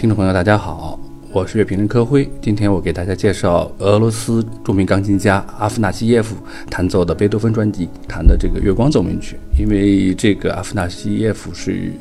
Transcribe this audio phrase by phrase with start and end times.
[0.00, 0.98] 听众朋友，大家好，
[1.30, 2.26] 我是乐评人柯辉。
[2.40, 6.34] 今天我给大家介绍俄罗斯著名钢琴家阿夫纳西耶夫
[6.70, 9.36] 弹奏的贝多芬专辑弹的这个《月光奏鸣曲》。
[9.60, 11.92] 因为这个阿夫纳西耶夫是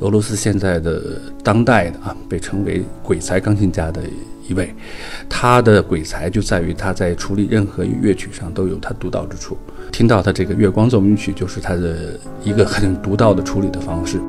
[0.00, 4.02] 俄罗斯现在的当代的啊，被称为鬼才钢琴家的
[4.46, 4.74] 一位。
[5.26, 9.56] 他的鬼才就在于他在处理任何乐曲上都有他独到之处。
[9.90, 14.20] 听到他这个《月光奏鸣曲》就是他的一个很独到的处理的方式。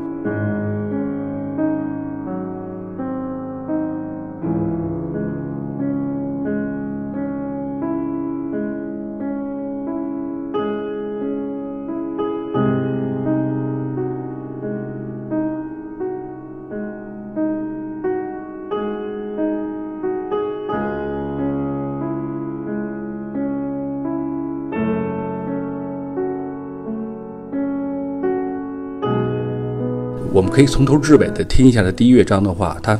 [30.33, 32.99] 我们可以从头至尾的听一下它第一乐章的话，它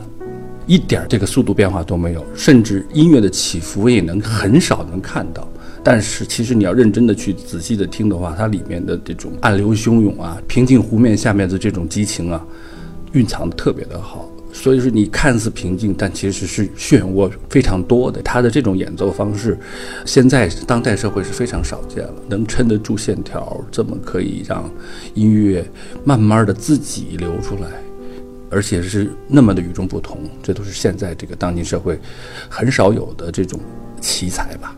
[0.66, 5.48] 一点这个速度变化都没有，甚至音乐的起伏也能很少能看到。
[5.84, 12.44] 但是其实你要认真的去仔细的听的话，它里面的这种暗流汹涌啊，平静湖面下面的这种激情啊，
[13.12, 14.30] 蕴藏的特别的好。
[14.58, 18.20] 所以说，你看似平静，但其实是漩涡非常多的。
[18.24, 19.56] 他的这种演奏方式，
[20.04, 24.70] 现在当代社会是非常少见了，能撑得住线条，这么可以让
[25.14, 25.64] 音乐
[26.04, 27.70] 慢慢的自己流出来，
[28.50, 32.00] 而且是那么的与众不同，这都是现在这个当今社会
[32.50, 33.60] 很少有的这种
[34.02, 34.76] 奇才吧。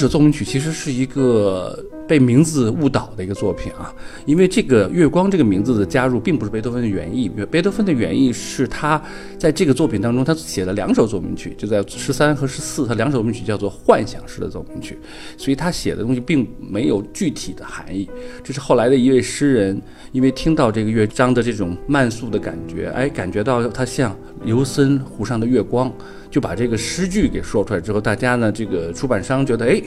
[0.00, 7.28] 首奏鸣曲其实是一个被名字误导的一个作品啊，因为这个“月光”这个名字的加入并不是贝多芬的原意。
[7.50, 9.00] 贝多芬的原意是他
[9.38, 14.98] 在这个作品当中，他写了两首奏鸣曲，就在十三和十四，他两首奏鸣曲叫做幻想式的奏鸣曲，
[15.36, 18.08] 所以他写的东西并没有具体的含义。
[18.42, 19.80] 这是后来的一位诗人，
[20.12, 24.16] 因为听到这个乐章的这种慢速的感觉，哎，感觉到它像
[24.46, 25.92] 游森湖上的月光。
[26.30, 29.82] 就把这个诗句给说出来之后，大家呢，这个出版商觉得，哎，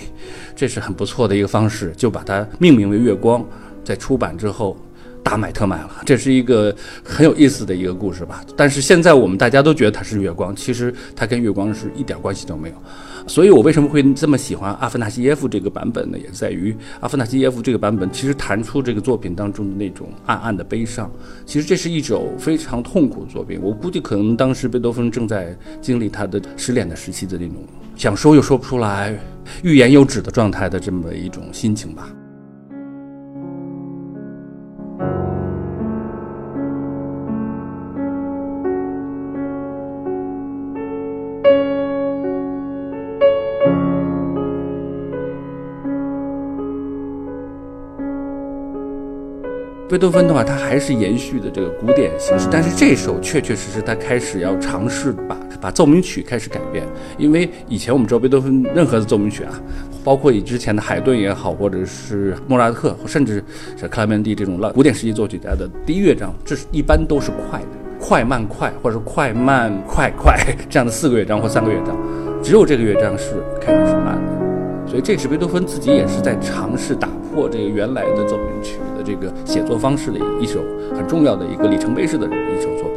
[0.56, 3.42] 这是很不错的一个方式，就把它命名为《月光》。
[3.84, 4.78] 在出版之后，
[5.24, 5.90] 大卖特卖了。
[6.06, 8.44] 这是一个很有意思的一个故事吧。
[8.58, 12.76] 但是现在我们大家都觉得它是月光，其实它跟月光是一点关系都没有。
[13.26, 16.18] 所以我为什么会这么喜欢阿夫纳西耶夫这个版本呢？
[16.18, 21.10] 也在于阿夫纳西耶夫这个版本其实弹出这个作品当中的那种暗暗的悲伤。
[21.46, 23.58] 其实这是一首非常痛苦的作品。
[23.62, 27.56] 我估计可能当时贝多芬正在经历他的失恋的时期的那种
[27.96, 29.18] 想说又说不出来、
[29.62, 32.10] 欲言又止的状态的这么一种心情吧。
[49.94, 56.84] 贝多芬的话，他还是延续的这个古典形式，但是这首确确实实他开始要尝试把把奏鸣曲开始改变，
[57.16, 59.54] 因为以前我们知道贝多芬任何的奏鸣曲啊，
[60.04, 63.36] 包括以之前的海顿也好，或者是莫扎特，甚至
[63.78, 67.68] 是克莱门蒂这种古典时期作曲家的第一乐章，这是一般都是快的，
[68.00, 70.36] 快慢快，或者是快慢快快
[70.68, 71.96] 这样的四个乐章或三个乐章，
[72.42, 78.80] 只有这个乐章是开始是慢的，所以这是贝多芬自己也是在尝试打破这个原来的奏鸣曲。
[79.06, 80.62] 这个写作方式的一首
[80.94, 82.93] 很重要的一个里程碑式的一首作品。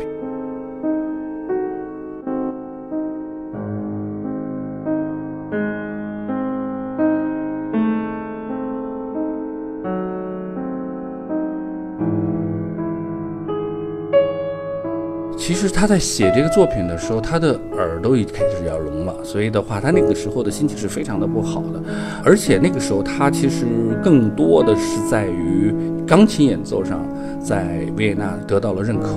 [15.46, 21.80] 其实他在写这个作品的时候，他的耳朵已经开始要聋了，所以的话，他那个时候的心情是非常的不好的。
[22.24, 23.64] 而且那个时候，他其实
[24.02, 25.72] 更多的是在于
[26.04, 27.00] 钢琴演奏上，
[27.40, 29.10] 在维也纳得到了认可，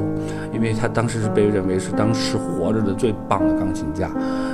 [0.53, 4.07] 因为他当时是被认为是当时活着的最棒的钢琴家。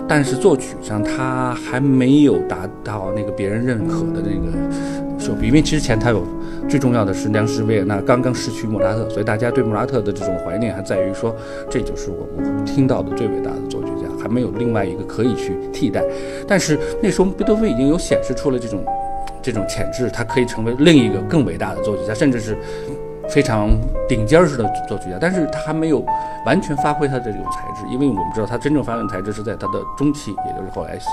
[0.07, 6.25] 但是作曲上，他还没有达到那个别人认可的那个手笔，因为之前他有。
[6.67, 11.35] 最重要的是，当时维也纳刚刚失去莫扎特，所以大家对莫扎特的这种怀念还在于说，
[11.69, 16.03] 这就是我们听到的最伟大的作曲家，还没有另外一个可以去替代。
[16.47, 18.83] 但是那时候贝多芬已经有显示出了这种
[19.41, 22.57] 这种潜质，他可以成为另一个更伟大的作曲家，甚至是
[23.29, 23.69] 非常
[24.07, 26.03] 顶尖儿式的作曲家，但是他还没有
[26.45, 31.09] 完全发挥他的这种才智，因为我们知道他真正发现才智是在他的中期，也就是后来写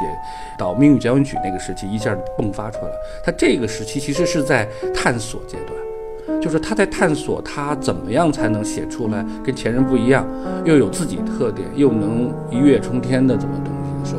[0.59, 2.91] 到《命运交响曲》那个时期一下迸发出来。
[3.25, 10.27] 他这个时期其实是在探索阶段，就是他在探索他怎么样才能写出来跟前人不一样，
[10.65, 13.55] 又有自己特点，又能一跃冲天的这么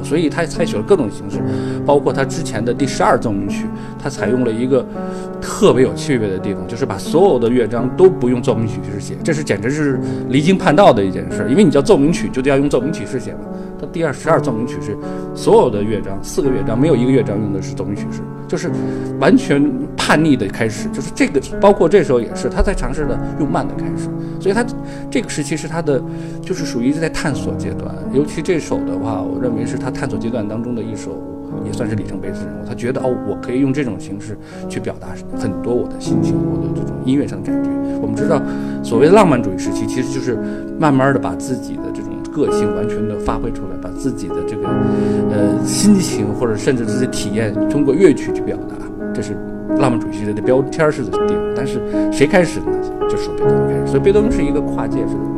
[0.03, 1.39] 所以他采取了各种形式，
[1.85, 3.65] 包括他之前的第十二奏鸣曲，
[4.01, 4.85] 他采用了一个
[5.41, 9.99] 特别有趣味的地方，就是把所有的乐章都不用奏鸣曲式写，这是简直是
[10.29, 11.45] 离经叛道的一件事。
[11.49, 13.39] 因为你叫奏鸣曲，就得要用奏鸣曲式写嘛。
[13.79, 14.97] 他第二十二奏鸣曲是
[15.35, 18.71] 所有的乐章，四个乐章没有一个乐章用的是奏鸣曲式，就是
[19.19, 20.87] 完全叛逆的开始。
[20.89, 24.09] 就是这个，包括这时候也是他在尝试的用慢的开始。
[24.39, 24.65] 所以他
[25.13, 26.01] 这个时期是他的，
[26.41, 27.93] 就是属于在探索阶段。
[28.11, 31.21] 尤其这首的话，我认为是他探索阶段当中的一首，
[31.63, 32.65] 也算是里程碑式人物。
[32.67, 34.35] 他觉得哦，我可以用这种形式
[34.67, 37.69] 去表达很多我的心情，我的这种音乐上的感觉。
[38.01, 38.41] 我们知道，
[38.81, 40.35] 所谓浪漫主义时期，其实就是
[40.79, 44.67] 慢慢的把自己的这种个性完全的发挥出来，把自己的这个
[45.29, 48.75] 呃心情或者甚至这些体验通过乐曲去表达。
[49.13, 49.37] 这是
[49.79, 51.53] 浪漫主义时期的标签式的电影。
[51.55, 51.81] 但是
[52.11, 52.77] 谁开始的呢？
[53.09, 53.87] 就是贝多芬开始。
[53.87, 55.32] 所以贝多芬是一个跨界式的。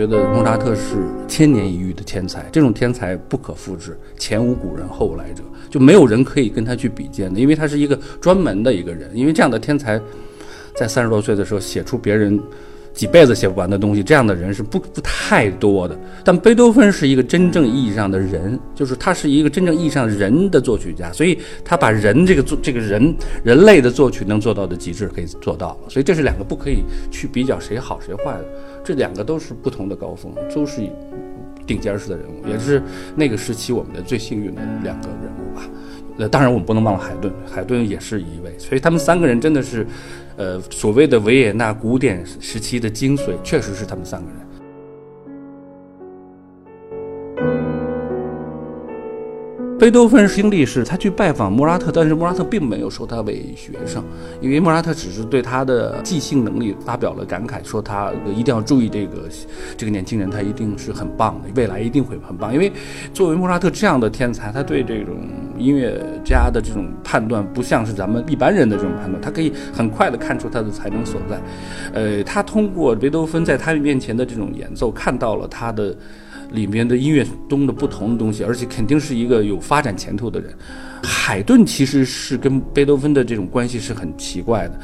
[0.00, 0.96] 觉得莫扎特是
[1.28, 10.00] 千年一遇的天才，这种天才不可复制，前无古人后无来者，就没有人可以跟他去比肩的，因为他是一个专门的一个人，因为这样的天才，
[10.74, 12.40] 在三十多岁的时候写出别人。
[12.92, 15.98] 几辈子写不完的东西，这样的人是不不太多的。
[16.24, 25.88] 但贝多芬是一个真正意义上的人，就是他是一个真正意义上人的作曲家，所以他把人这个作这个人人类的作曲能做到的极致可以做到了。
[25.88, 28.44] 所以这是两个不可以去比较谁好谁坏的，
[28.84, 30.82] 这两个都是不同的高峰，都是
[31.66, 32.82] 顶尖式的人物，也是
[33.14, 35.62] 那个时期我们的最幸运的两个人物吧。
[36.20, 38.56] 呃，当然我们不能忘了海顿，海顿也是一位。
[38.58, 39.84] 所以他们三个人真的是。
[40.36, 44.38] 呃，所谓的维也纳古典时期的精髓，确实是他们三个人。
[49.80, 54.04] 贝多芬经历是，他去拜访莫扎特，但是莫扎特并没有收他为学生，
[54.38, 59.22] 因为莫扎特只是对他的即兴能力发表了感慨，说他一定要注意这个
[59.78, 62.52] 这个年轻人，他一定是很棒的，未来一定会很棒。
[62.52, 62.70] 因为
[63.14, 65.16] 作为莫扎特这样的天才，他对这种
[65.56, 71.40] 音乐家的这种判断，不像是咱们一般人的这种判断，他可以很快的看出他的才能所在。
[71.94, 75.96] 呃，他通过贝多芬在他面前的这种演奏，看到了他的。
[76.52, 80.52] 里面的音乐中的不同的东西，而且肯定是一个有发展前途的人。
[81.02, 84.78] 海顿其实是跟贝多芬的这种关系是很奇怪的。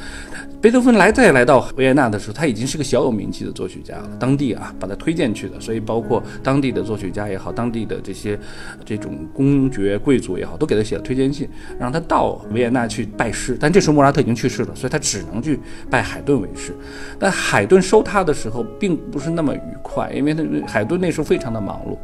[0.59, 8.37] 贝多芬来再来到维也纳的时候，他已经是个小有名气的作曲家了，当地啊把他推荐去的，所以包括当地的作曲家也好，当地的这些
[8.83, 11.47] 这种公爵贵族也好，都给他写了推荐信，
[11.79, 13.55] 让他到维也纳去拜师。
[13.59, 15.59] 但这时候莫扎特已经去世了，所以他只能去
[15.91, 16.73] 拜海顿为师。
[17.19, 21.95] 但海顿收他的时候并不是那么愉快，因为他海顿那时候非常的忙碌。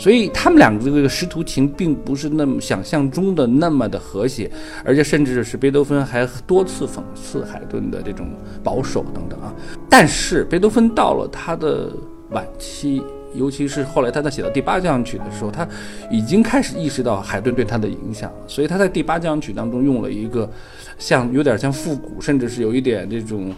[0.00, 4.50] 所以他们两个这个师徒情并不是那么想象中的那么的和谐，
[4.82, 8.30] 而且甚至是贝多芬还多次讽刺海顿的这种
[8.64, 9.54] 保守等等啊。
[9.90, 11.92] 但是贝多芬到了他的
[12.30, 13.02] 晚期。
[13.34, 15.66] 尤其是后来他在写到第八交响曲的时候，他
[16.10, 20.50] 已经开始意识到海顿对他的影响，所以他在第八交响曲当中用了一个
[20.98, 23.52] 像有点像复古，甚至是有一点这种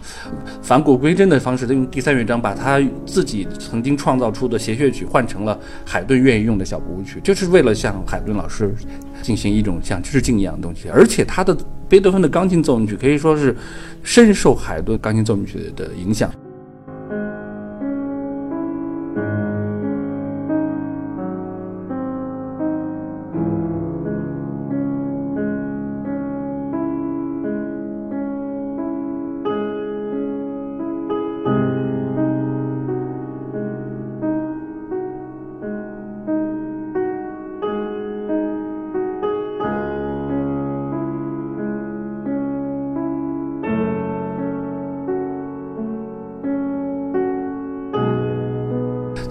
[0.61, 8.73] 返古归真的方式，他用第三乐章把他自己曾经创造出的协谑曲换成了海顿愿意用的小步舞曲，就是为了向海顿老师
[9.21, 10.87] 进行一种像致敬一样的东西。
[10.89, 11.57] 而且他的
[11.89, 13.55] 贝多芬的钢琴奏鸣曲可以说是
[14.03, 16.31] 深受海顿钢琴奏鸣曲的影响。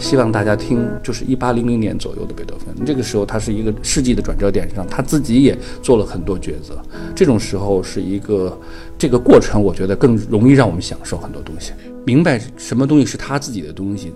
[0.03, 2.85] 希望大家听，就是一八零零年左右的贝多芬。
[2.85, 6.83] 这个时候他是一个世纪的转折点上，他自己也做了很多抉择。
[7.15, 8.59] 这种时候是一个
[8.99, 11.73] 这个过程，我觉得更容易让我们享受很多东西，
[12.05, 14.13] 明白什么东西是他自己的东西。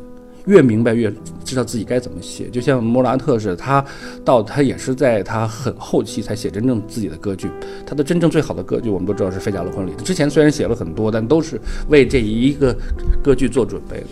[0.47, 1.13] 越明白越
[1.45, 3.85] 知道自己该怎么写，就像莫拉特似的，他
[4.25, 7.51] 到他也是在他很后期才写真正自己的歌剧。
[7.85, 9.93] 他的真正最好的歌剧，我们都知道是《费加罗婚礼》。
[10.03, 12.77] 之前虽然写了很多，但都是为这一个
[13.23, 14.07] 歌剧做准备的。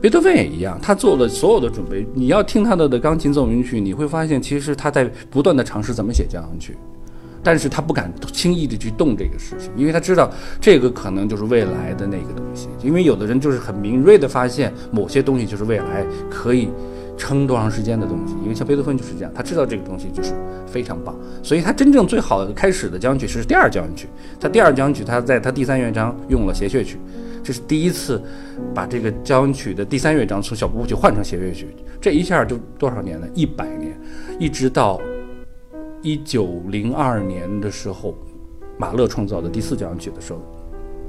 [0.00, 2.06] 贝多芬也一样，他做了所有的准备。
[2.14, 6.76] 你要听他的的钢琴奏鸣曲，你会发现其实他在不断的尝试怎么写交响曲。
[7.46, 10.28] 但是他不敢轻易的去动这个事情，因为他知道
[10.60, 12.68] 这个可能就是未来的那个东西。
[12.82, 16.68] 因为有的人就是很敏锐的发现某些东西就是未来可以
[17.16, 18.34] 撑多长时间的东西。
[18.42, 20.34] 因为像贝多芬就是这样，他知道这个东西就是
[20.66, 24.08] 非常棒，所以他真正最好的开始的交响曲是第二交响曲。
[24.40, 26.98] 他第二交响曲他在他第三乐章用了谐谑曲，
[27.44, 28.20] 这是第一次
[28.74, 31.68] 把这个交响曲的第三乐章从小步舞曲换成谐谑曲。
[32.00, 33.28] 这一下就多少年了？
[33.36, 33.96] 一百年，
[34.40, 35.00] 一直到。
[36.06, 38.14] 一九零二年的时候，
[38.78, 40.40] 马勒创造的第四交响曲的时候。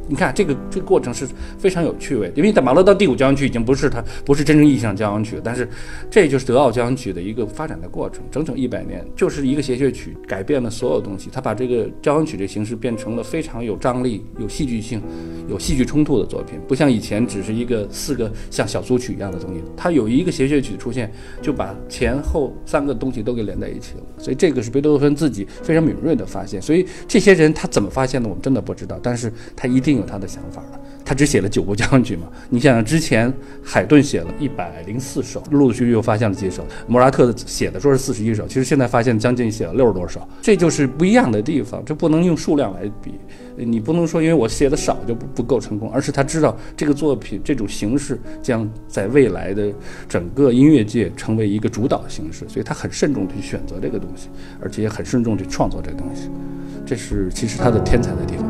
[0.08, 5.68] 你看这个这个过程是非常有趣味，因为在马勒到第五交响曲已经不是他不是真正意义上交响曲，但是
[6.10, 15.02] 这就是德奥交响曲的一个发展的过程，整整一百年就是一个谐谑曲改变了所有东西，他把这个交响曲这形式变成了非常有张力、有戏剧性、
[15.50, 21.12] 有戏剧冲突的作品，不像以前只是一个四个像小组曲一样的东西，它有一个谐谑曲出现，
[21.42, 29.97] 就把前后三个东西都给连在一起了，所以这个是贝多芬自己非常敏锐的发现，所以这些人他怎么发现的，我们真的不知道，但是他一定。
[29.98, 32.28] 有他的想法了，他只写了九部交响曲嘛？
[32.50, 33.32] 你想想，之前
[33.64, 36.66] 海顿写了一百零四首，陆陆续续又发现了几首。
[36.88, 41.84] 莫拉特写的说是四十一首，其实现在发现将近写了六十多首，这就是不一样的地方。
[41.86, 43.14] 这不能用数量来比，
[43.56, 49.72] 你不能说因为我写的少就不不够成功，而是他知道这个作品这种形式将在未来的
[50.08, 54.30] 整个音乐界成为一个主导形式，所以他很慎重去选择这个东西，
[54.62, 56.30] 而且也很慎重去创作这个东西。
[56.86, 58.47] 这是其实他的天才的地方。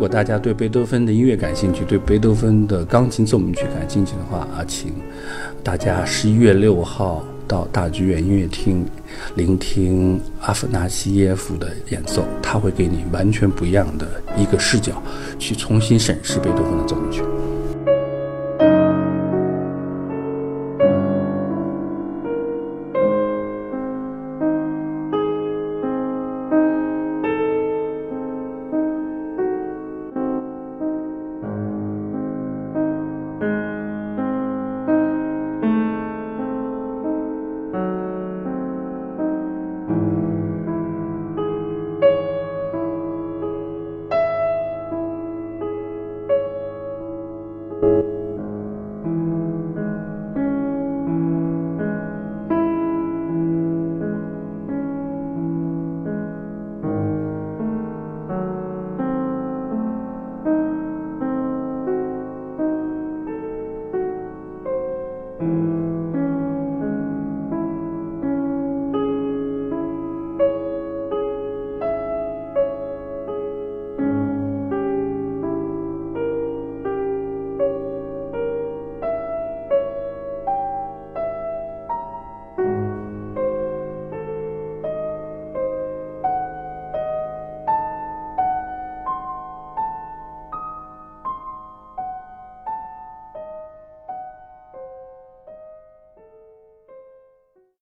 [0.00, 4.94] 如果大家对贝多芬的音乐感兴趣，对贝多芬的钢琴奏鸣曲感兴趣的话啊，请
[5.62, 8.82] 大家十一月六号到大剧院音乐厅
[9.34, 15.02] 聆听阿夫纳西耶夫的演奏，他会给你完全不一样的一个视角，
[15.38, 17.22] 去重新审视贝多芬的奏鸣曲。